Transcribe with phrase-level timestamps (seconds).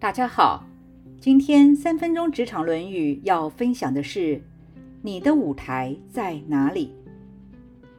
[0.00, 0.64] 大家好，
[1.20, 4.40] 今天三分钟职场《论语》要分享的是：
[5.02, 6.92] 你的舞台在哪里？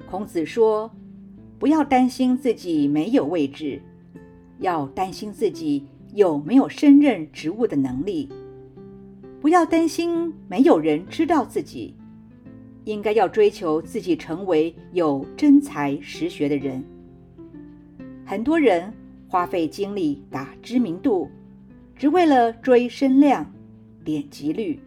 [0.09, 0.89] 孔子说
[1.59, 3.81] ：“不要担心自己没有位置，
[4.59, 8.29] 要担心自己有没有胜任职务的能力。
[9.42, 11.94] 不要担心没有人知道自己，
[12.86, 16.81] 应该要追求自己成为有真才实学的人。
[18.26, 18.94] 很多人
[19.27, 21.30] 花费精力打知名度。”
[22.00, 23.45] 只为了追声量、
[24.05, 24.80] 点击率，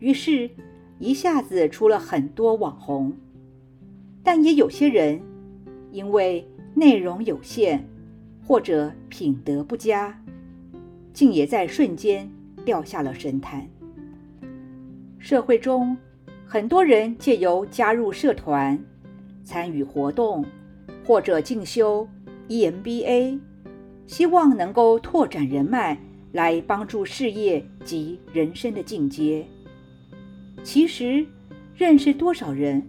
[0.00, 0.50] 于是，
[0.98, 3.16] 一下子出了很多网红。
[4.24, 5.22] 但也有些人，
[5.92, 6.44] 因为
[6.74, 7.88] 内容有限
[8.44, 10.20] 或者品德不佳，
[11.12, 12.28] 竟也在瞬间
[12.64, 13.64] 掉下了神坛。
[15.20, 15.96] 社会中，
[16.44, 18.76] 很多人借由加入社团、
[19.44, 20.44] 参与活动
[21.04, 22.08] 或者进修
[22.48, 23.38] EMBA，
[24.08, 25.96] 希望能够拓展人脉。
[26.36, 29.42] 来帮助事业及人生的进阶。
[30.62, 31.24] 其实，
[31.74, 32.86] 认识多少人，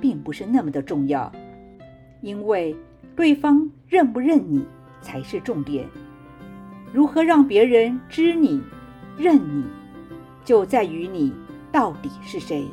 [0.00, 1.30] 并不是那么的重要，
[2.22, 2.74] 因为
[3.14, 4.64] 对方认不认你
[5.02, 5.86] 才是重点。
[6.90, 8.62] 如何让别人知你、
[9.18, 9.62] 认你，
[10.42, 11.34] 就在于你
[11.70, 12.64] 到底是谁，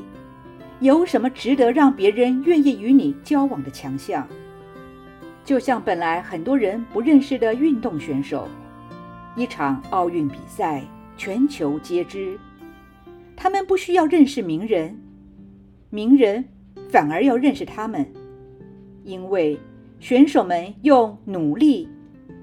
[0.80, 4.26] 有什么值得让别人愿意与你交往的强项。
[5.44, 8.48] 就像本来很多人不认识的运动选手。
[9.36, 10.84] 一场奥运比赛，
[11.18, 12.38] 全球皆知。
[13.36, 14.96] 他们不需要认识名人，
[15.90, 16.46] 名人
[16.90, 18.06] 反而要认识他们，
[19.04, 19.60] 因为
[20.00, 21.90] 选手们用努力、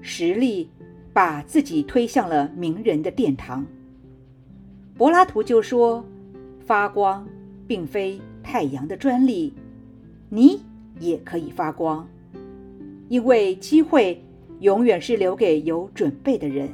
[0.01, 0.69] 实力
[1.13, 3.65] 把自己推向了名人的殿堂。
[4.97, 6.03] 柏拉图就说
[6.59, 7.25] ：“发光
[7.65, 9.53] 并非太阳的专利，
[10.27, 10.61] 你
[10.99, 12.05] 也可以发光，
[13.07, 14.21] 因为机会
[14.59, 16.69] 永远是留给有准备的人。”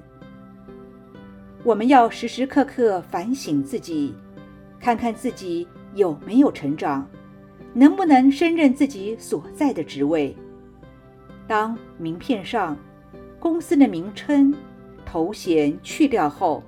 [1.63, 4.15] 我们要时时刻刻反省自己，
[4.79, 7.05] 看看自己有没有成长，
[7.73, 10.35] 能不能胜任自己所在的职位。
[11.45, 12.77] 当名片上
[13.39, 14.53] 公司的名称、
[15.05, 16.63] 头衔去掉后，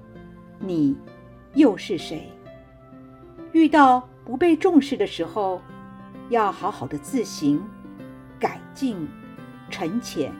[0.60, 0.98] 你
[1.54, 2.30] 又是谁？
[3.54, 5.62] 遇到不被重视的时候，
[6.30, 7.62] 要好好的自省、
[8.38, 9.08] 改进、
[9.70, 10.32] 沉潜，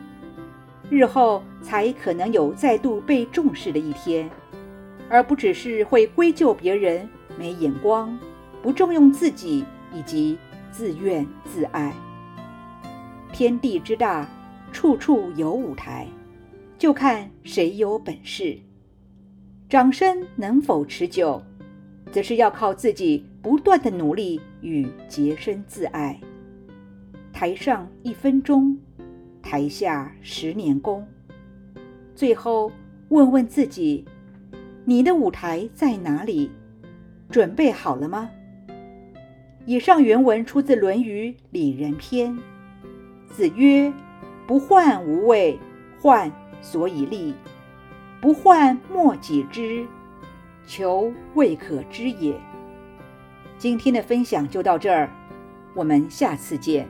[0.90, 4.30] 日后才可能有再度被重视的一天。
[5.10, 7.06] 而不只是会归咎别人
[7.36, 8.16] 没眼光、
[8.62, 10.38] 不重用自己以及
[10.70, 11.92] 自怨自艾。
[13.32, 14.28] 天地之大，
[14.70, 16.06] 处处有舞台，
[16.78, 18.56] 就看谁有本事。
[19.68, 21.42] 掌声能否持久，
[22.12, 26.20] 则是要靠自己不断的努力与洁身自爱。
[27.32, 28.78] 台上一分钟，
[29.42, 31.04] 台下十年功。
[32.14, 32.70] 最后
[33.08, 34.04] 问问自己。
[34.84, 36.50] 你的舞台在哪里？
[37.30, 38.30] 准备好了吗？
[39.66, 42.32] 以上原文出自《论语·里仁篇》。
[43.28, 43.92] 子曰
[44.48, 45.58] ：“不患无位，
[46.00, 47.34] 患所以立；
[48.20, 49.86] 不患莫己知，
[50.66, 52.34] 求未可知也。”
[53.58, 55.08] 今天的分享就到这儿，
[55.74, 56.88] 我们下次见。